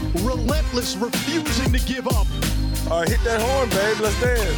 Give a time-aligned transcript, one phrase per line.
[0.00, 2.26] Relentless, refusing to give up.
[2.90, 3.98] All right, hit that horn, babe.
[4.00, 4.56] Let's dance.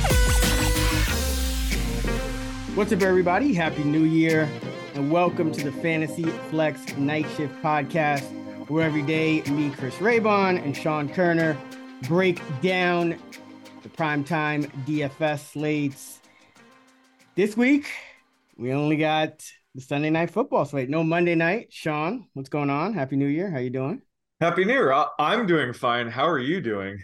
[2.77, 3.52] What's up, everybody?
[3.52, 4.48] Happy New Year,
[4.95, 8.23] and welcome to the Fantasy Flex Night Shift Podcast,
[8.69, 11.59] where every day me, Chris Raybon, and Sean Koerner
[12.02, 13.19] break down
[13.83, 16.20] the primetime DFS slates.
[17.34, 17.91] This week,
[18.56, 20.88] we only got the Sunday night football slate.
[20.88, 21.72] No Monday night.
[21.72, 22.95] Sean, what's going on?
[22.95, 23.50] Happy New Year.
[23.50, 24.02] How you doing?
[24.42, 24.92] Happy New Year.
[25.20, 26.09] I'm doing fine.
[26.09, 26.98] How are you doing?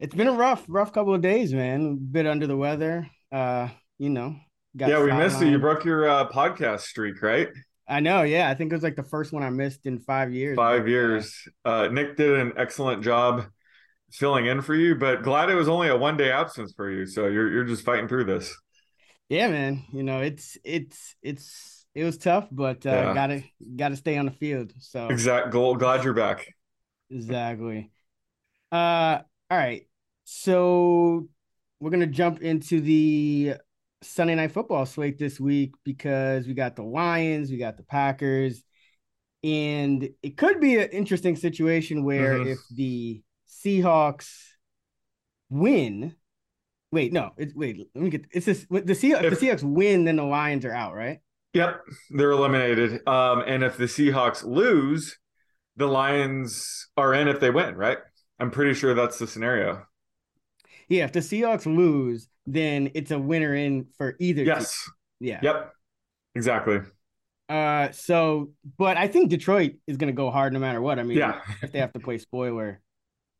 [0.00, 1.84] It's been a rough, rough couple of days, man.
[1.84, 3.06] A bit under the weather.
[3.30, 4.34] Uh, you know.
[4.74, 5.48] got yeah, we missed you.
[5.48, 7.48] You broke your uh, podcast streak, right?
[7.86, 8.48] I know, yeah.
[8.48, 10.56] I think it was like the first one I missed in five years.
[10.56, 11.36] Five years.
[11.66, 13.44] Uh, Nick did an excellent job
[14.10, 17.04] filling in for you, but glad it was only a one day absence for you.
[17.04, 18.56] So you're you're just fighting through this.
[19.28, 19.84] Yeah, man.
[19.92, 23.14] You know, it's it's it's it was tough, but uh Yeah.
[23.14, 23.42] gotta
[23.76, 24.72] gotta stay on the field.
[24.78, 25.74] So Exact goal.
[25.76, 26.54] Glad you're back.
[27.10, 27.90] exactly.
[28.72, 29.82] Uh all right.
[30.24, 31.28] So
[31.80, 33.54] we're gonna jump into the
[34.02, 38.62] Sunday night football slate this week because we got the Lions, we got the Packers,
[39.42, 42.52] and it could be an interesting situation where Mhm.
[42.52, 44.28] if the Seahawks
[45.50, 46.14] win,
[46.92, 50.04] wait, no, it's wait, let me get it's this the Seahawks, If- the Seahawks win,
[50.04, 51.18] then the Lions are out, right?
[51.58, 53.06] Yep, they're eliminated.
[53.08, 55.18] Um, and if the Seahawks lose,
[55.76, 57.98] the Lions are in if they win, right?
[58.38, 59.84] I'm pretty sure that's the scenario.
[60.88, 64.42] Yeah, if the Seahawks lose, then it's a winner in for either.
[64.44, 64.46] team.
[64.54, 64.88] Yes.
[65.18, 65.40] Yeah.
[65.42, 65.72] Yep.
[66.36, 66.78] Exactly.
[67.48, 71.00] Uh, so, but I think Detroit is going to go hard no matter what.
[71.00, 71.40] I mean, Yeah.
[71.62, 72.80] if they have to play spoiler,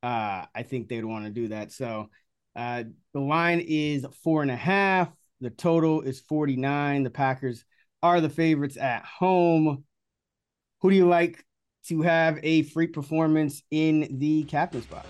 [0.03, 1.71] uh, I think they'd want to do that.
[1.71, 2.11] So,
[2.57, 2.83] uh,
[3.15, 5.15] the line is four and a half.
[5.41, 7.05] The total is 49.
[7.05, 7.65] The Packers
[8.03, 9.85] are the favorites at home.
[10.81, 11.45] Who do you like
[11.87, 15.07] to have a freak performance in the captain spot?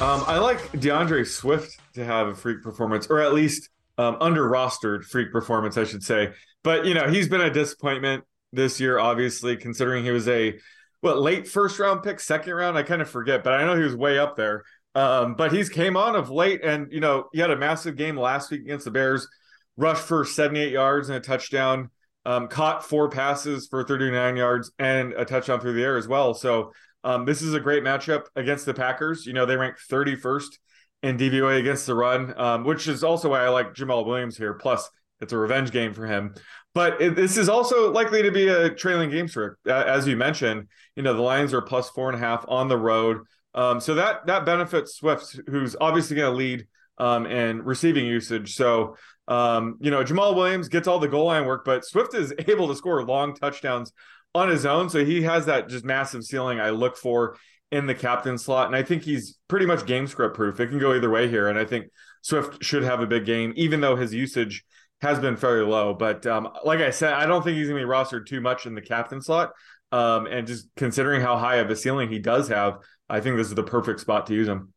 [0.00, 4.48] Um, I like DeAndre Swift to have a freak performance, or at least um, under
[4.48, 6.32] rostered freak performance, I should say.
[6.62, 8.22] But you know, he's been a disappointment
[8.52, 10.58] this year, obviously, considering he was a
[11.00, 12.76] what late first round pick, second round.
[12.76, 14.64] I kind of forget, but I know he was way up there.
[14.94, 18.16] Um, but he's came on of late, and you know, he had a massive game
[18.16, 19.28] last week against the Bears,
[19.76, 21.90] rushed for 78 yards and a touchdown,
[22.24, 26.34] um, caught four passes for 39 yards and a touchdown through the air as well.
[26.34, 26.72] So
[27.04, 29.24] um, this is a great matchup against the Packers.
[29.24, 30.58] You know, they rank 31st
[31.02, 34.54] in DVOA against the run, um, which is also why I like Jamaal Williams here.
[34.54, 34.88] Plus,
[35.20, 36.34] it's a revenge game for him.
[36.78, 39.54] But it, this is also likely to be a trailing game streak.
[39.66, 42.68] Uh, as you mentioned, you know, the Lions are plus four and a half on
[42.68, 43.22] the road.
[43.52, 46.68] Um, so that that benefits Swift, who's obviously going to lead
[46.98, 48.54] um, in receiving usage.
[48.54, 48.96] So,
[49.26, 52.68] um, you know, Jamaal Williams gets all the goal line work, but Swift is able
[52.68, 53.92] to score long touchdowns
[54.32, 54.88] on his own.
[54.88, 57.38] So he has that just massive ceiling I look for
[57.72, 58.68] in the captain slot.
[58.68, 60.60] And I think he's pretty much game script proof.
[60.60, 61.48] It can go either way here.
[61.48, 61.86] And I think
[62.22, 64.64] Swift should have a big game, even though his usage
[65.00, 65.94] has been fairly low.
[65.94, 68.66] But um, like I said, I don't think he's going to be rostered too much
[68.66, 69.52] in the captain slot.
[69.90, 73.48] Um, and just considering how high of a ceiling he does have, I think this
[73.48, 74.72] is the perfect spot to use him.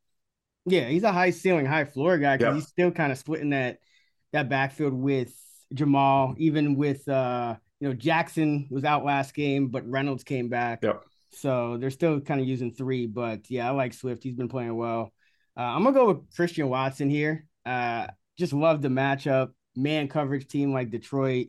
[0.65, 2.55] Yeah, he's a high ceiling, high floor guy because Yep.
[2.55, 3.79] he's still kind of splitting that
[4.31, 5.33] that backfield with
[5.73, 10.83] Jamaal, even with uh, you know, Jackson was out last game, but Reynolds came back.
[10.83, 11.03] Yep.
[11.33, 14.23] So they're still kind of using three, but yeah, I like Swift.
[14.23, 15.11] He's been playing well.
[15.57, 17.45] Uh, I'm gonna go with Christian Watson here.
[17.65, 19.51] Uh, just love the matchup.
[19.75, 21.47] Man coverage team like Detroit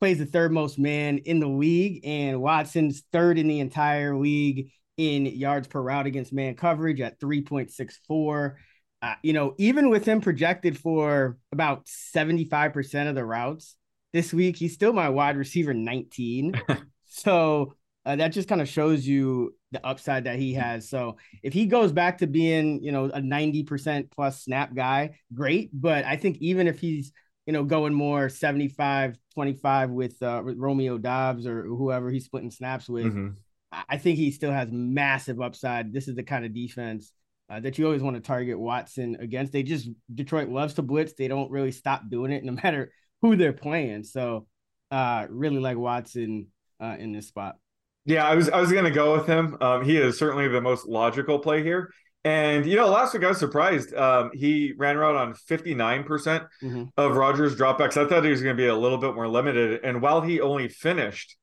[0.00, 4.72] plays the third most man in the league, and Watson's third in the entire league
[4.96, 8.54] in yards per route against man coverage at 3.64.
[9.00, 13.76] Uh, you know, even with him projected for about 75% of the routes
[14.12, 16.60] this week, he's still my wide receiver 19.
[17.06, 20.88] so uh, that just kind of shows you the upside that he has.
[20.88, 25.70] So if he goes back to being, you know, a 90% plus snap guy, great.
[25.72, 27.12] But I think even if he's,
[27.46, 32.50] you know, going more 75 25 with, uh, with Romeo Doubs or whoever he's splitting
[32.50, 33.34] snaps with, Mhm.
[33.72, 35.92] I I think he still has massive upside.
[35.92, 37.12] This is the kind of defense
[37.48, 39.52] uh, that you always want to target Watson against.
[39.52, 41.14] They just Detroit loves to blitz.
[41.14, 42.92] They don't really stop doing it no matter
[43.22, 44.04] who they're playing.
[44.04, 44.46] So
[44.90, 46.48] uh, really like Watson
[46.80, 47.56] uh, in this spot.
[48.04, 49.56] Yeah, I was I was gonna go with him.
[49.60, 51.92] Um, he is certainly the most logical play here.
[52.24, 53.94] And you know, last week I was surprised.
[53.94, 56.84] Um, he ran around on 59% mm-hmm.
[56.96, 57.96] of Rodgers dropbacks.
[57.96, 59.80] I thought he was going to be a little bit more limited.
[59.82, 61.36] And while he only finished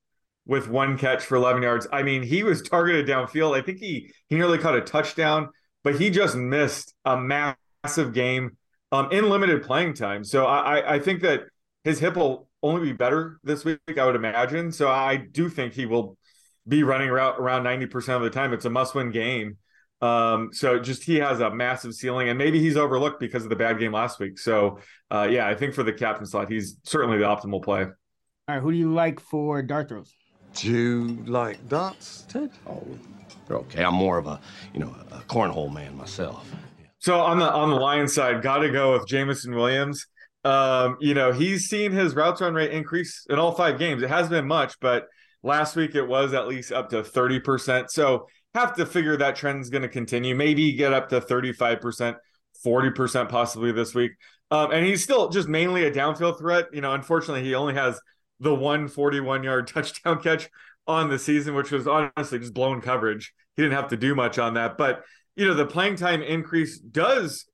[0.46, 3.58] with one catch for 11 yards, I mean, he was targeted downfield.
[3.58, 5.50] I think he he nearly caught a touchdown,
[5.84, 8.56] but he just missed a massive game
[8.90, 10.24] um, in limited playing time.
[10.24, 11.42] So I, I think that
[11.84, 14.72] his hip will only be better this week, I would imagine.
[14.72, 16.16] So I do think he will
[16.66, 18.52] be running around around 90% of the time.
[18.52, 19.58] It's a must win game.
[20.00, 23.56] Um, so just he has a massive ceiling, and maybe he's overlooked because of the
[23.56, 24.38] bad game last week.
[24.38, 24.78] So
[25.10, 27.82] uh, yeah, I think for the captain slot, he's certainly the optimal play.
[27.82, 27.94] All
[28.48, 30.14] right, who do you like for dart throws?
[30.54, 32.50] Do you like darts, Ted?
[32.66, 32.84] Oh,
[33.46, 33.84] they're okay.
[33.84, 34.40] I'm more of a
[34.72, 36.50] you know a cornhole man myself.
[36.98, 40.06] So on the on the Lions side, got to go with Jameson Williams.
[40.44, 44.02] Um, you know he's seen his routes run rate increase in all five games.
[44.02, 45.06] It hasn't been much, but
[45.42, 47.90] last week it was at least up to thirty percent.
[47.90, 50.34] So have to figure that trend is going to continue.
[50.34, 52.16] Maybe get up to 35%,
[52.64, 54.12] 40% possibly this week.
[54.50, 56.66] Um, and he's still just mainly a downfield threat.
[56.72, 58.00] You know, unfortunately, he only has
[58.40, 60.48] the 141 yard touchdown catch
[60.86, 63.32] on the season, which was honestly just blown coverage.
[63.56, 64.76] He didn't have to do much on that.
[64.76, 65.04] But,
[65.36, 67.46] you know, the playing time increase does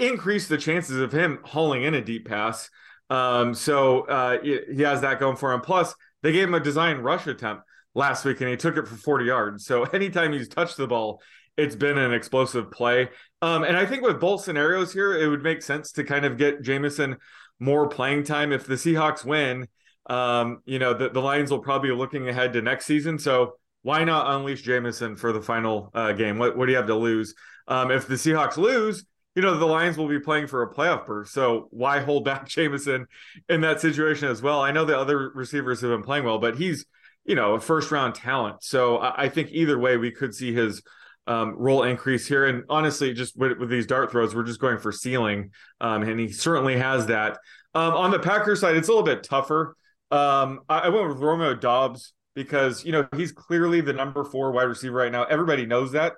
[0.00, 2.68] increase the chances of him hauling in a deep pass.
[3.10, 5.60] Um, so uh, he has that going for him.
[5.60, 7.62] Plus, they gave him a design rush attempt
[7.94, 9.64] last week and he took it for 40 yards.
[9.64, 11.20] So anytime he's touched the ball,
[11.56, 13.08] it's been an explosive play.
[13.40, 16.36] Um, and I think with both scenarios here, it would make sense to kind of
[16.36, 17.16] get Jameson
[17.60, 18.52] more playing time.
[18.52, 19.68] If the Seahawks win,
[20.06, 23.18] um, you know, the, the Lions will probably be looking ahead to next season.
[23.18, 26.38] So why not unleash Jameson for the final uh, game?
[26.38, 27.34] What, what do you have to lose?
[27.68, 29.04] Um, if the Seahawks lose,
[29.34, 31.28] you know, the Lions will be playing for a playoff berth.
[31.28, 33.06] So why hold back Jameson
[33.48, 34.60] in that situation as well?
[34.60, 36.84] I know the other receivers have been playing well, but he's
[37.24, 38.62] you know, a first round talent.
[38.62, 40.82] So I, I think either way, we could see his
[41.26, 42.46] um, role increase here.
[42.46, 45.50] And honestly, just with, with, these dart throws, we're just going for ceiling.
[45.80, 47.38] Um, and he certainly has that.
[47.74, 49.76] Um, on the Packers side, it's a little bit tougher.
[50.10, 54.52] Um, I, I, went with Romeo Doubs because, you know, he's clearly the number four
[54.52, 55.24] wide receiver right now.
[55.24, 56.12] Everybody knows that.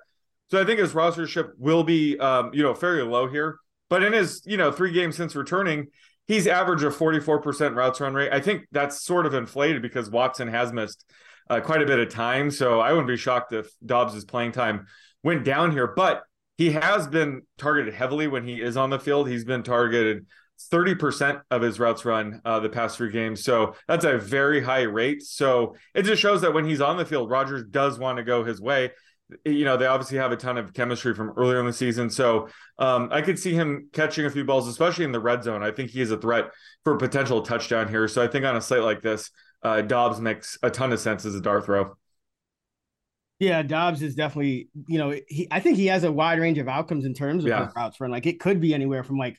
[0.51, 3.57] So I think his rostership will be, um, you know, fairly low here.
[3.89, 5.87] But in his, you know, three games since returning,
[6.27, 8.31] he's average of 44% routes run rate.
[8.31, 11.05] I think that's sort of inflated because Watson has missed
[11.49, 12.51] uh, quite a bit of time.
[12.51, 14.87] So I wouldn't be shocked if Doubs' playing time
[15.23, 16.23] went down here, but
[16.57, 19.29] he has been targeted heavily when he is on the field.
[19.29, 20.25] He's been targeted
[20.71, 23.43] 30% of his routes run uh, the past three games.
[23.43, 25.21] So that's a very high rate.
[25.21, 28.43] So it just shows that when he's on the field, Rodgers does want to go
[28.43, 28.91] his way
[29.45, 32.09] you know, they obviously have a ton of chemistry from earlier in the season.
[32.09, 32.47] So
[32.79, 35.63] um, I could see him catching a few balls, especially in the red zone.
[35.63, 36.51] I think he is a threat
[36.83, 38.07] for a potential touchdown here.
[38.07, 39.29] So I think on a slate like this,
[39.63, 41.97] uh, Doubs makes a ton of sense as a dart throw.
[43.39, 46.67] Yeah, Doubs is definitely, you know, he I think he has a wide range of
[46.67, 47.69] outcomes in terms of yeah.
[47.75, 48.09] routes run.
[48.09, 49.37] Like it could be anywhere from like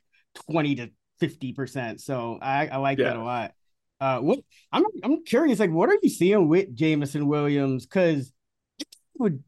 [0.50, 0.90] 20 to
[1.20, 2.00] 50%.
[2.00, 3.04] So I, I like yeah.
[3.06, 3.52] that a lot.
[4.00, 4.38] Uh what
[4.70, 7.86] I'm I'm curious, like what are you seeing with Jameson Williams?
[7.86, 8.32] Cause
[9.18, 9.42] would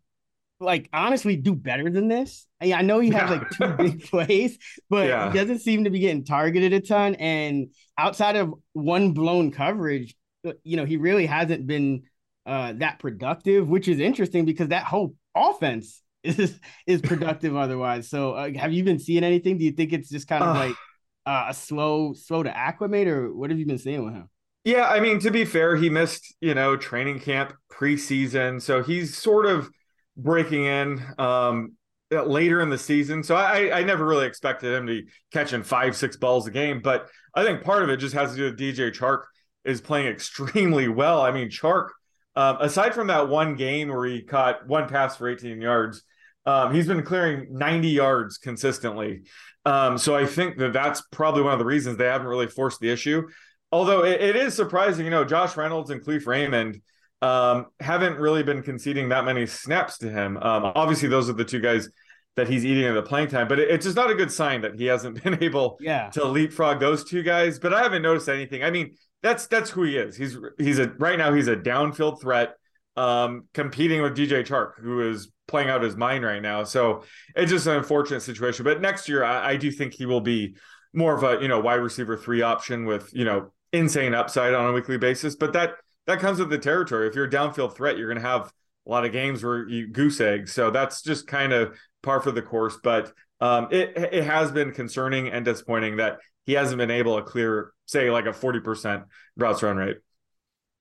[0.60, 2.46] like honestly do better than this.
[2.60, 4.58] I, know he has like two big plays,
[4.90, 5.32] but yeah.
[5.32, 7.14] he doesn't seem to be getting targeted a ton.
[7.14, 10.14] And outside of one blown coverage,
[10.46, 12.02] uh, you know, he really hasn't been
[12.44, 18.11] uh, that productive, which is interesting because that whole offense is is productive otherwise.
[18.11, 19.56] So, uh, have you been seeing anything?
[19.56, 20.76] Do you think it's just kind of like
[21.25, 24.28] uh, a slow, slow to acclimate, or what have you been seeing with him?
[24.64, 29.16] Yeah, I mean, to be fair, he missed you know training camp preseason, so he's
[29.16, 29.70] sort of
[30.17, 31.73] breaking in um,
[32.11, 33.23] later in the season.
[33.23, 35.02] So I, I never really expected him to
[35.33, 36.81] catching five, six balls a game.
[36.83, 39.25] But I think part of it just has to do with DJ Chark
[39.64, 41.21] is playing extremely well.
[41.21, 41.88] I mean, Chark,
[42.37, 46.02] um, aside from that one game where he caught one pass for 18 yards,
[46.47, 49.23] um, he's been clearing 90 yards consistently.
[49.67, 52.81] Um, so I think that that's probably one of the reasons they haven't really forced
[52.81, 53.29] the issue.
[53.73, 56.81] Although it, it is surprising, you know, Josh Reynolds and Kalif Raymond–
[57.22, 60.36] um, haven't really been conceding that many snaps to him.
[60.38, 61.88] Um, obviously, those are the two guys
[62.36, 64.62] that he's eating in the playing time, but it, it's just not a good sign
[64.62, 66.08] that he hasn't been able yeah.
[66.10, 67.58] to leapfrog those two guys.
[67.58, 68.62] But I haven't noticed anything.
[68.64, 70.16] I mean, that's that's who he is.
[70.16, 72.54] He's he's a right now he's a downfield threat,
[72.96, 76.64] um, competing with DJ Chark, who is playing out his mind right now.
[76.64, 77.02] So
[77.34, 78.64] it's just an unfortunate situation.
[78.64, 80.56] But next year, I, I do think he will be
[80.94, 84.70] more of a you know wide receiver three option with you know insane upside on
[84.70, 85.36] a weekly basis.
[85.36, 85.74] But that
[86.07, 87.07] that comes with the territory.
[87.09, 88.52] If you're a downfield threat, you're going to have
[88.87, 90.49] a lot of games where you goose egg.
[90.49, 92.78] So that's just kind of par for the course.
[92.83, 97.23] But um, it it has been concerning and disappointing that he hasn't been able to
[97.23, 99.04] clear, say, like a forty percent
[99.37, 99.99] routes run rate.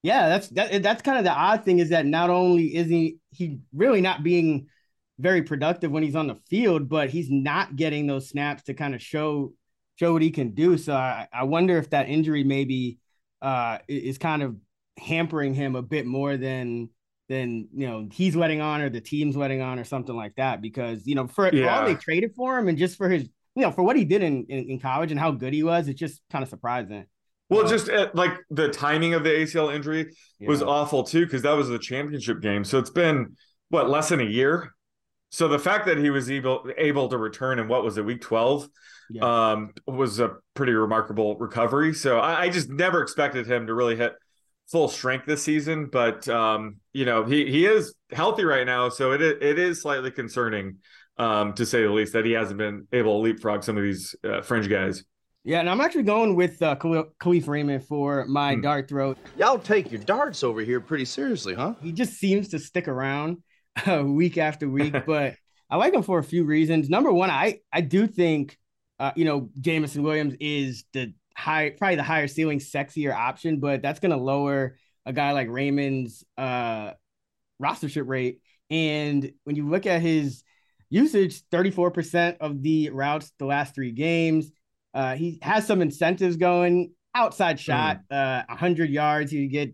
[0.02, 0.82] Yeah, that's that.
[0.82, 4.24] That's kind of the odd thing is that not only is he he really not
[4.24, 4.68] being
[5.20, 8.96] very productive when he's on the field, but he's not getting those snaps to kind
[8.96, 9.54] of show
[9.98, 10.78] show what he can do.
[10.78, 13.00] So I, I wonder if that injury maybe
[13.42, 14.56] uh, is kind of
[15.00, 16.90] hampering him a bit more than
[17.28, 20.62] than you know he's letting on or the team's letting on or something like that.
[20.62, 21.80] Because you know for Yeah.
[21.80, 23.24] all they traded for him and just for his
[23.56, 25.88] you know for what he did in, in in college and how good he was,
[25.88, 27.06] it's just kind of surprising.
[27.50, 31.54] Well, just uh, like the timing of the ACL injury was awful too, because that
[31.54, 32.64] was the championship game.
[32.64, 33.36] So it's been
[33.70, 34.72] what less than a year.
[35.32, 38.22] So the fact that he was able able to return in what was it, week
[38.22, 38.68] twelve,
[39.10, 39.52] Yeah.
[39.52, 41.94] um, was a pretty remarkable recovery.
[41.96, 44.14] So I, I just never expected him to really hit
[44.72, 45.90] full strength this season.
[45.92, 50.12] But um, you know, he he is healthy right now, so it it is slightly
[50.12, 50.78] concerning,
[51.18, 54.16] um, to say the least, that he hasn't been able to leapfrog some of these
[54.24, 55.04] uh, fringe guys.
[55.46, 58.62] Yeah, and I'm actually going with uh, Khalil- Kalif Raymond for my Hmm.
[58.62, 59.16] dart throw.
[59.38, 61.76] Y'all take your darts over here pretty seriously, huh?
[61.82, 63.38] He just seems to stick around
[63.88, 65.36] uh, week after week, but
[65.70, 66.90] I like him for a few reasons.
[66.90, 68.58] Number one, I I do think
[69.00, 73.82] uh, you know Jameson Williams is the high, probably the higher ceiling, sexier option, but
[73.82, 76.92] that's going to lower a guy like Raymond's uh,
[77.62, 78.42] rostership rate.
[78.70, 80.44] And when you look at his
[80.90, 84.52] usage, 34% of the routes the last three games.
[84.94, 89.32] Uh, he has some incentives going outside shot, uh, 100 yards.
[89.32, 89.74] He would get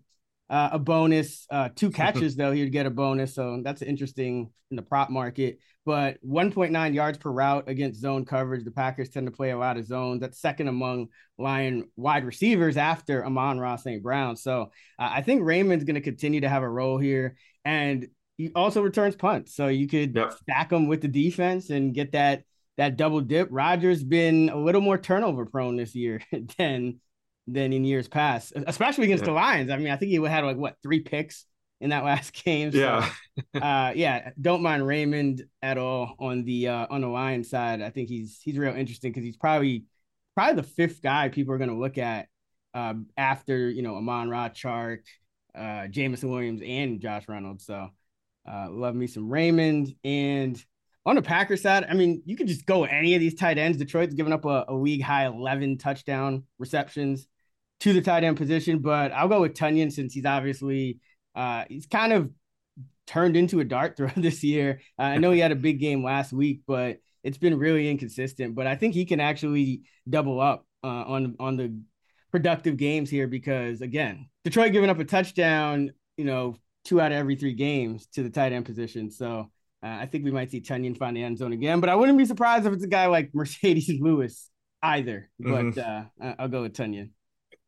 [0.49, 1.45] uh, a bonus.
[1.49, 3.35] Uh, two catches, though, he would get a bonus.
[3.35, 5.59] So that's interesting in the prop market.
[5.85, 8.65] But 1.9 yards per route against zone coverage.
[8.65, 10.19] The Packers tend to play a lot of zones.
[10.21, 14.01] That's second among Lion wide receivers after Amon-Ra St.
[14.01, 14.35] Brown.
[14.35, 17.37] So uh, I think Raymond's going to continue to have a role here.
[17.63, 19.55] And he also returns punts.
[19.55, 20.33] So you could Yep.
[20.41, 22.43] stack him with the defense and get that
[22.77, 23.47] that double dip.
[23.51, 26.21] Rodgers been a little more turnover prone this year
[26.57, 26.99] than
[27.47, 29.27] than in years past, especially against Yeah.
[29.27, 29.69] the Lions.
[29.71, 31.45] I mean, I think he had like what three picks
[31.81, 32.71] in that last game.
[32.71, 33.09] So, Yeah.
[33.89, 37.81] uh, yeah, don't mind Raymond at all on the uh, on the Lions side.
[37.81, 39.85] I think he's he's real interesting because he's probably
[40.35, 42.27] probably the fifth guy people are going to look at
[42.73, 45.01] uh, after you know Amon Ra Chark,
[45.53, 47.65] uh, Jameson Williams, and Josh Reynolds.
[47.65, 47.89] So
[48.49, 50.61] uh, love me some Raymond and.
[51.07, 53.77] On the Packers side, I mean, you could just go any of these tight ends.
[53.77, 57.27] Detroit's given up a, a league high 11 touchdown receptions
[57.81, 60.99] to the tight end position, but I'll go with Tonyan since he's obviously
[61.35, 62.31] uh, he's kind of
[63.07, 64.81] turned into a dart throw this year.
[64.97, 68.55] Uh, I know he had a big game last week, but it's been really inconsistent.
[68.55, 71.77] But I think he can actually double up uh, on on the
[72.31, 77.17] productive games here because again, Detroit giving up a touchdown, you know, two out of
[77.17, 79.09] every three games to the tight end position.
[79.11, 79.51] So
[79.83, 81.79] uh, I think we might see Tonyan find the end zone again.
[81.79, 84.49] But I wouldn't be surprised if it's a guy like Marcedes Lewis
[84.81, 85.29] either.
[85.39, 86.09] But Mhm.
[86.21, 87.09] uh, I'll go with Tonyan.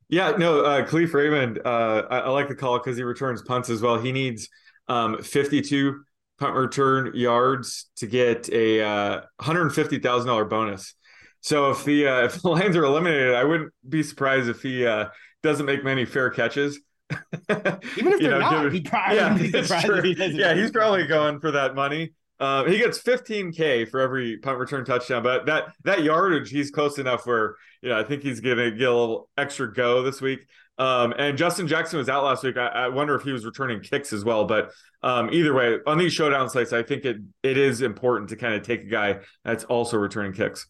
[0.09, 3.69] Yeah, no, uh, Kalif Raymond, uh, I, I like the call because he returns punts
[3.69, 3.97] as well.
[3.99, 4.47] He needs
[4.87, 6.01] um, 52
[6.39, 10.93] punt return yards to get a uh, $150,000 bonus.
[11.41, 14.85] So if the uh, if the Lions are eliminated, I wouldn't be surprised if he
[14.85, 15.07] uh,
[15.43, 16.79] doesn't make many fair catches.
[17.49, 20.35] Even if they're know, not, given- he'd probably yeah, be surprised if he doesn't.
[20.35, 22.13] yeah, he's probably going for that money.
[22.39, 26.99] Uh, he gets 15k for every punt return touchdown, but that that yardage, he's close
[26.99, 30.39] enough where you know I think he's gonna get a little extra go this week.
[30.79, 32.55] Um, and Justin Jackson was out last week.
[32.55, 34.45] I, I wonder if he was returning kicks as well.
[34.45, 38.35] But um, either way, on these showdown sites, I think it it is important to
[38.35, 40.67] kind of take a guy that's also returning kicks.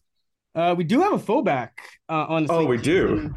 [0.54, 2.68] Uh, we do have a fullback uh, on the Oh, slate.
[2.70, 3.34] we do.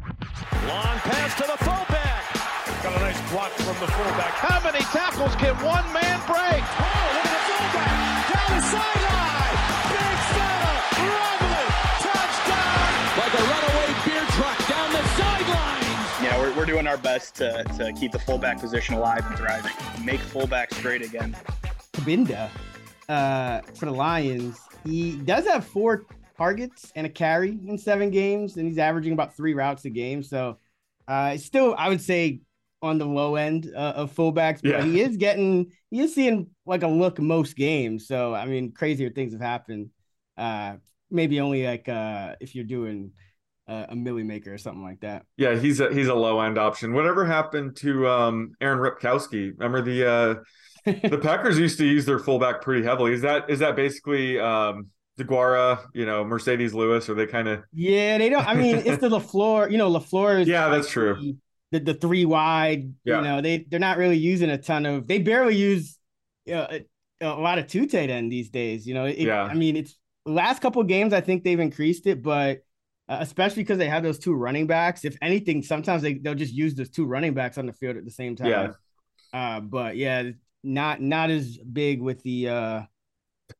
[0.66, 2.82] Long pass to the fullback.
[2.82, 4.30] Got a nice block from the fullback.
[4.32, 6.64] How many tackles can one man break?
[16.62, 19.72] We're, we're doing our best to, to keep the fullback position alive and thriving.
[20.04, 21.36] Make fullbacks great again.
[21.92, 22.48] Cabinda
[23.08, 24.60] uh, for the Lions.
[24.84, 26.04] He does have four
[26.38, 30.22] targets and a carry in seven games, and he's averaging about three routes a game.
[30.22, 30.58] So
[31.08, 32.42] uh, it's still, I would say,
[32.80, 34.84] on the low end uh, of fullbacks, but Yeah.
[34.84, 38.06] he is getting, he is seeing like a look most games.
[38.06, 39.90] So I mean, crazier things have happened.
[40.38, 40.74] Uh,
[41.10, 43.10] maybe only like uh, if you're doing
[43.68, 45.24] a milli maker or something like that.
[45.36, 46.92] Yeah, he's a he's a low end option.
[46.94, 49.52] Whatever happened to um, Aaron Ripkowski?
[49.58, 50.34] Remember the uh,
[51.08, 53.12] the Packers used to use their fullback pretty heavily.
[53.12, 54.88] Is that is that basically um,
[55.18, 57.08] DeGuara, you know, Marcedes Lewis?
[57.08, 57.62] Are they kind of?
[57.72, 58.46] Yeah, they don't.
[58.46, 59.70] I mean, it's the Lafleur.
[59.70, 61.14] You know, Lafleur is Yeah, that's true.
[61.20, 61.36] the-
[61.72, 62.92] The, the three wide.
[63.04, 63.16] Yeah.
[63.18, 65.06] You know, they they're not really using a ton of.
[65.06, 65.96] They barely use
[66.52, 66.84] uh, a,
[67.22, 68.86] a lot of two tight end these days.
[68.86, 69.44] You know, it, Yeah.
[69.44, 71.12] I mean, it's last couple games.
[71.14, 72.58] I think they've increased it, but
[73.12, 75.04] uh, especially because they have those two running backs.
[75.04, 78.06] If anything, sometimes they they'll just use those two running backs on the field at
[78.06, 78.46] the same time.
[78.46, 78.72] Yeah.
[79.34, 80.30] Uh, but yeah,
[80.62, 82.82] not not as big with the uh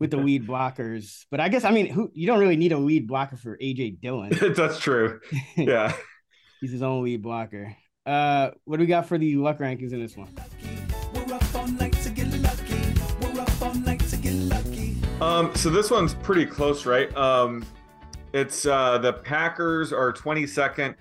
[0.01, 1.27] with the lead blockers.
[1.31, 4.01] But I guess I mean, who you don't really need a lead blocker for AJ
[4.01, 4.33] Dillon.
[4.57, 5.21] That's true.
[5.57, 5.93] Yeah.
[6.63, 7.77] He's his own lead blocker.
[8.07, 10.29] Uh, what do we got for the luck rankings in this one?
[15.21, 17.15] Um, so this one's pretty close, right?
[17.17, 17.65] Um,
[18.33, 20.95] it's uh, the Packers are 22nd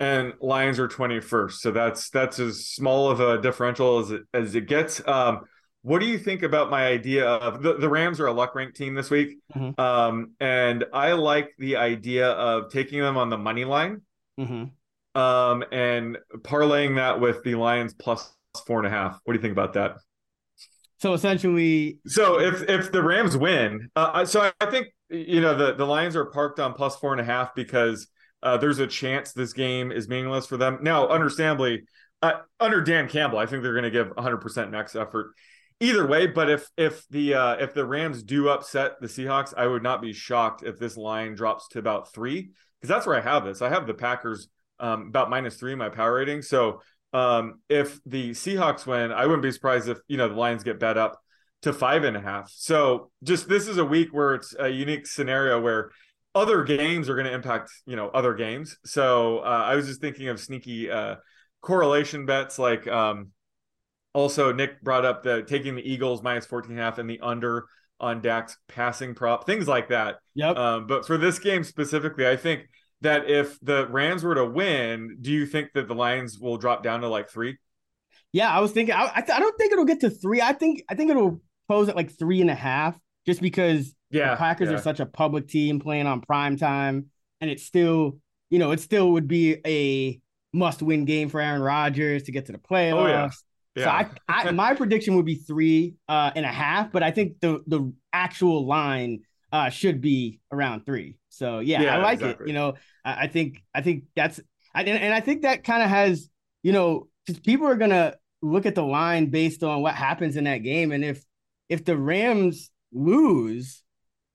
[0.00, 1.52] and Lions are 21st.
[1.52, 5.06] So that's that's as small of a differential as it as it gets.
[5.06, 5.40] Um,
[5.82, 8.74] what do you think about my idea of the, the Rams are a luck rank
[8.74, 9.38] team this week?
[9.54, 9.78] Mhm.
[9.78, 14.02] Um, and I like the idea of taking them on the money line
[14.40, 15.20] Mm-hmm.
[15.20, 18.32] um, and parlaying that with the Lions plus
[18.66, 19.18] four and a half.
[19.24, 19.96] What do you think about that?
[21.00, 25.74] So essentially, So if if the Rams win, uh, so I think you know the
[25.74, 28.08] the Lions are parked on plus four and a half because
[28.42, 30.78] uh, there's a chance this game is meaningless for them.
[30.82, 31.84] Now, understandably,
[32.22, 35.32] uh, under Dan Campbell, I think they're going to give 100 percent max effort
[35.80, 36.26] either way.
[36.26, 40.00] But if if the uh, if the Rams do upset the Seahawks, I would not
[40.00, 42.50] be shocked if this line drops to about three
[42.80, 43.62] because that's where I have this.
[43.62, 44.48] I have the Packers
[44.80, 46.42] um, about minus three in my power rating.
[46.42, 46.80] So
[47.12, 50.80] um, if the Seahawks win, I wouldn't be surprised if you know the Lions get
[50.80, 51.21] bet up
[51.62, 52.50] to five and a half.
[52.54, 55.90] So just this is a week where it's a unique scenario where
[56.34, 58.76] other games are going to impact you know other games.
[58.84, 61.16] So uh, I was just thinking of sneaky uh,
[61.60, 63.28] correlation bets like um,
[64.12, 67.20] also Nick brought up the taking the Eagles minus 14 and a half and the
[67.20, 67.66] under
[68.00, 70.16] on Dak's passing prop, things like that.
[70.34, 70.56] Yep.
[70.56, 72.62] Um, but for this game specifically, I think
[73.00, 76.82] that if the Rams were to win, do you think that the Lions will drop
[76.82, 77.58] down to like three?
[78.32, 78.94] Yeah, I was thinking.
[78.94, 80.40] I, I, th- I don't think it'll get to three.
[80.40, 84.30] I think I think it'll close at like three and a half, just because Yeah,
[84.30, 84.76] the Packers yeah.
[84.76, 87.06] are such a public team playing on prime time,
[87.40, 88.18] and it's still,
[88.50, 90.20] you know, it still would be a
[90.52, 92.94] must-win game for Aaron Rodgers to get to the playoffs.
[92.94, 93.30] Oh, yeah.
[93.84, 97.40] So I, I my prediction would be three uh, and a half, but I think
[97.40, 101.16] the the actual line uh, should be around three.
[101.30, 102.44] So yeah, Yeah, I like exactly.
[102.44, 102.48] it.
[102.48, 104.40] You know, I, I think I think that's
[104.74, 106.28] I, and, and I think that kind of has
[106.62, 110.44] you know because people are gonna look at the line based on what happens in
[110.44, 111.24] that game, and if
[111.72, 113.82] if the Rams lose,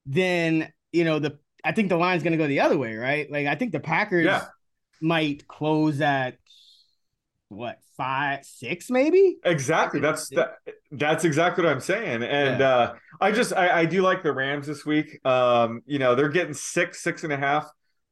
[0.07, 3.31] then you know the I think the line's gonna go the other way, right?
[3.31, 4.45] Like I think the Packers Yeah.
[5.01, 6.37] might close at
[7.49, 9.99] what five six maybe Exactly.
[9.99, 10.55] That's that,
[10.91, 12.23] that's exactly what I'm saying.
[12.23, 12.69] And Yeah.
[12.69, 15.23] uh I just I, I do like the Rams this week.
[15.23, 17.69] Um, you know, they're getting six, six and a half.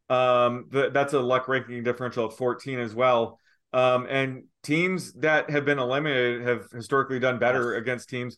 [0.09, 3.39] Um, th- that's a luck ranking differential of 14 as well.
[3.73, 8.37] Um, and teams that have been eliminated have historically done better against teams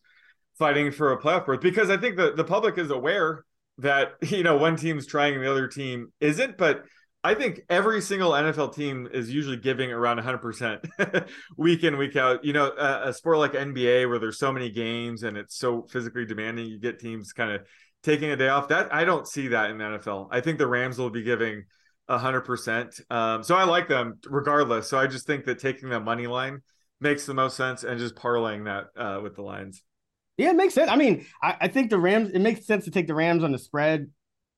[0.58, 3.43] fighting for a playoff berth because I think the, the public is aware
[3.80, 6.84] that you know one team's trying and the other team isn't, but
[7.24, 12.46] I think every single NFL team is usually giving around 100% week in, week out.
[12.46, 15.88] You know, a, a sport like NBA where there's so many games and it's so
[15.89, 17.62] physically demanding, you get teams kind of
[18.04, 18.70] taking a day off.
[18.70, 20.30] That I don't see that in the NFL.
[20.32, 21.65] I think the Rams will be giving
[22.10, 23.12] 100%.
[23.12, 24.88] Um, so I like them regardless.
[24.88, 26.62] So I just think that taking the money line
[27.02, 29.84] makes the most sense and just parlaying that uh, with the lines.
[30.38, 30.89] Yeah, it makes sense.
[30.91, 32.30] I mean, I, I think the Rams.
[32.32, 34.10] It makes sense to take the Rams on the spread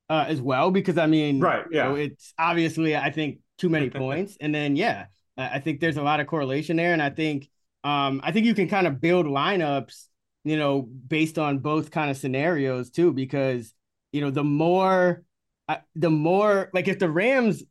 [0.08, 2.04] uh, as well because I mean, Right, you know, yeah.
[2.04, 6.20] it's obviously I think too many points, and then yeah, I think there's a lot
[6.20, 7.48] of correlation there, and I think
[7.82, 10.04] um I think you can kind of build lineups,
[10.44, 13.72] you know, based on both kind of scenarios too, because
[14.12, 15.22] you know the more,
[15.68, 17.62] uh, the more like if the Rams,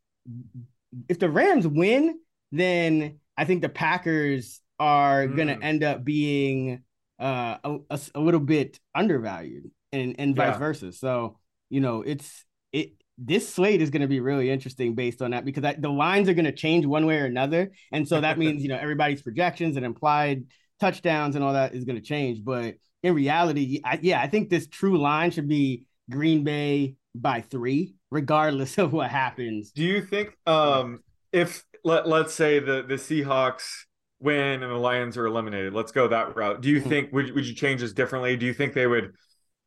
[1.08, 2.20] if the Rams win,
[2.52, 5.64] then I think the Packers are gonna Mm.
[5.64, 6.84] end up being
[7.20, 10.58] uh a, a, a little bit undervalued and and vice Yeah.
[10.58, 10.92] versa.
[10.92, 15.32] So you know it's it this slate is going to be really interesting based on
[15.32, 17.72] that because I, the lines are going to change one way or another.
[17.92, 20.46] And so that means you know everybody's projections and implied
[20.80, 22.44] touchdowns and all that is going to change.
[22.44, 27.40] But in reality I, yeah i think this true line should be green bay by
[27.42, 29.72] three regardless of what happens.
[29.72, 31.00] Do you think um,
[31.32, 33.86] if let let's say the the Seahawks
[34.20, 36.62] win and the Lions are eliminated, let's go that route.
[36.62, 36.90] Do you Mhm.
[36.90, 38.36] think would would you change this differently?
[38.38, 39.14] Do you think they would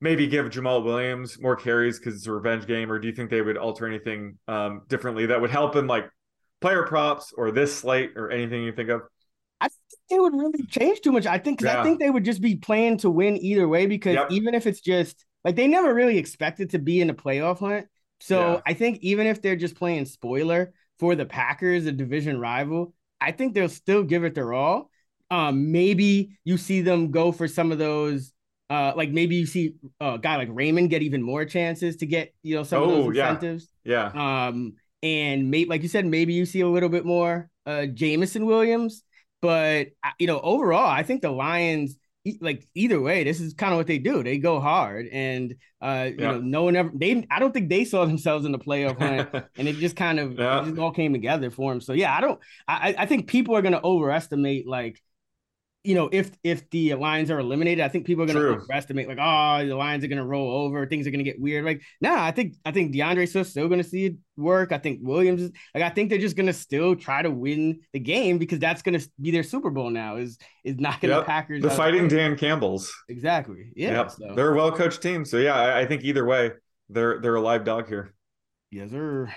[0.00, 3.30] maybe give Jamaal Williams more carries because it's a revenge game, or do you think
[3.30, 6.08] they would alter anything um, differently that would help in like
[6.60, 9.02] player props or this slate or anything you think of?
[9.60, 11.26] I think it would really change too much.
[11.26, 13.86] I think because I think they would just be playing to win either way.
[13.86, 14.30] Because Yep.
[14.30, 17.86] even if it's just like they never really expected to be in a playoff hunt,
[18.20, 18.60] so Yeah.
[18.66, 23.32] I think even if they're just playing spoiler for the Packers, a division rival, I
[23.32, 24.90] think they'll still give it their all.
[25.30, 28.32] Um, maybe you see them go for some of those
[28.70, 32.32] uh, like maybe you see a guy like Raymond get even more chances to get
[32.42, 33.68] you know some Oh, of those incentives.
[33.85, 34.12] Yeah.
[34.14, 38.46] Um, and maybe like you said, maybe you see a little bit more uh Jameson
[38.46, 39.04] Williams,
[39.40, 41.96] but uh, you know overall, I think the Lions.
[42.40, 44.22] Like either way, this is kind of what they do.
[44.22, 46.30] They go hard, and uh, you Yeah.
[46.32, 46.90] know, no one ever.
[46.94, 50.20] They, I don't think they saw themselves in the playoff hunt, and it just kind
[50.20, 50.61] of Yeah.
[50.62, 51.80] it just all came together for them.
[51.80, 52.38] So yeah, I don't.
[52.68, 55.02] I I think people are going to overestimate like,
[55.84, 59.08] you know, if if the Lions are eliminated, I think people are going to overestimate
[59.08, 61.64] like, oh, the Lions are going to roll over, things are going to get weird.
[61.64, 64.70] Like, nah, I think I think DeAndre Swift's still going to see it work.
[64.70, 67.80] I think Williams, is, like, I think they're just going to still try to win
[67.92, 70.16] the game because that's going to be their Super Bowl now.
[70.16, 71.26] Is is knocking the Yep.
[71.26, 71.62] Packers.
[71.62, 72.18] The fighting play.
[72.18, 72.94] Dan Campbell's.
[73.08, 73.72] Exactly.
[73.74, 73.92] Yeah.
[73.92, 74.10] Yep.
[74.12, 74.34] So.
[74.36, 75.24] They're a well coached team.
[75.24, 76.52] So yeah, I, I think either way,
[76.90, 78.14] they're they're a live dog here.
[78.70, 79.34] Yes, sir.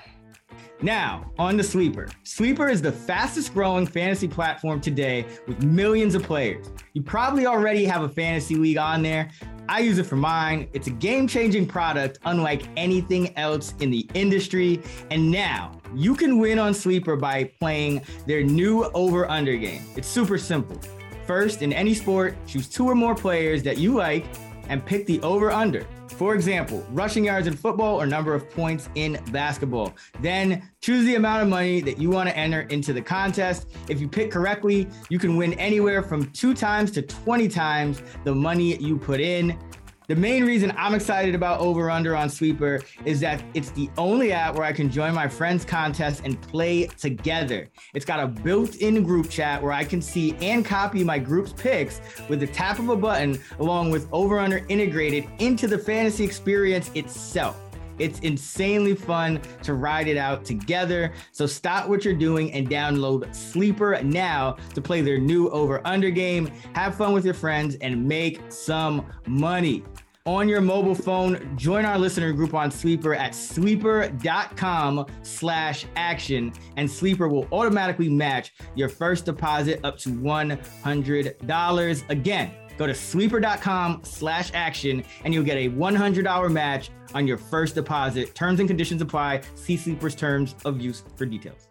[0.82, 2.10] Now, on to Sleeper.
[2.24, 6.70] Sleeper is the fastest growing fantasy platform today with millions of players.
[6.94, 9.30] You probably already have a fantasy league on there.
[9.70, 10.68] I use it for mine.
[10.74, 14.82] It's a game changing product unlike anything else in the industry.
[15.12, 19.84] And now you can win on Sleeper by playing their new over under game.
[19.96, 20.80] It's super simple.
[21.26, 24.26] First, in any sport, choose two or more players that you like
[24.68, 25.88] and pick the over under.
[26.18, 29.94] For example, rushing yards in football or number of points in basketball.
[30.22, 33.68] Then choose the amount of money that you want to enter into the contest.
[33.90, 38.34] If you pick correctly, you can win anywhere from two times to 20 times the
[38.34, 39.60] money you put in.
[40.08, 44.32] The main reason I'm excited about Over Under on Sleeper is that it's the only
[44.34, 47.70] app where I can join my friends' contests and play together.
[47.96, 51.54] It's got a built in group chat where I can see and copy my group's
[51.54, 56.24] picks with the tap of a button, along with Over Under integrated into the fantasy
[56.24, 57.65] experience itself.
[58.00, 61.14] It's insanely fun to ride it out together.
[61.32, 66.10] So stop what you're doing and download Sleeper now to play their new over under
[66.10, 66.48] game.
[66.74, 69.84] Have fun with your friends and make some money.
[70.28, 76.90] On your mobile phone, join our listener group on Sleeper at sleeper.com slash action, and
[76.90, 82.10] Sleeper will automatically match your first deposit up to $100.
[82.10, 87.76] Again, Go to sleeper.com slash action and you'll get a $100 match on your first
[87.76, 88.36] deposit.
[88.36, 89.42] Terms and conditions apply.
[89.56, 91.70] See Sleeper's terms of use for details.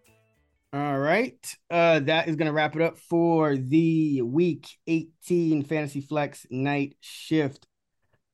[0.72, 1.38] All right.
[1.70, 6.96] Uh, that is going to wrap it up for the week 18 Fantasy Flex Night
[7.00, 7.66] Shift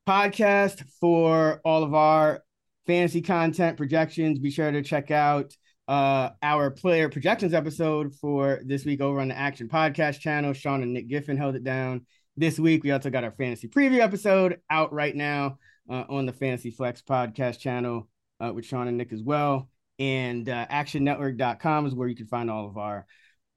[0.09, 0.83] podcast.
[1.01, 2.43] For all of our
[2.87, 5.55] fantasy content projections, be sure to check out
[5.87, 10.53] uh, our player projections episode for this week over on the Action Podcast channel.
[10.53, 12.07] Sean and Nick Giffen held it down
[12.40, 12.83] this week.
[12.83, 17.03] We also got our fantasy preview episode out right now uh, on the Fantasy Flex
[17.03, 18.09] podcast channel
[18.40, 19.68] uh, with Sean and Nick as well.
[19.98, 23.07] And uh, actionnetwork.com is where you can find all of our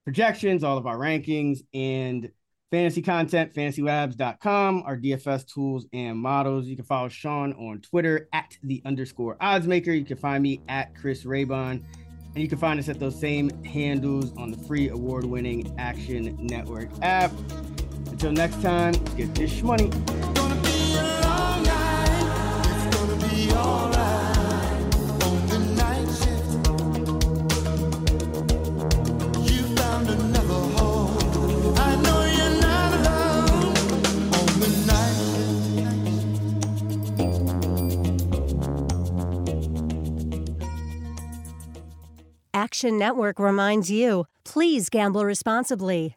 [0.04, 2.30] projections, all of our rankings, and
[2.70, 6.66] fantasy content, fantasylabs.com, our DFS tools and models.
[6.66, 9.98] You can follow Sean on Twitter at the underscore oddsmaker.
[9.98, 11.82] You can find me at Chris Raybon.
[12.34, 16.36] And you can find us at those same handles on the free award winning Action
[16.38, 17.30] Network app.
[18.24, 19.90] Until next time, get this money.
[42.54, 46.16] Action Network reminds you please gamble responsibly.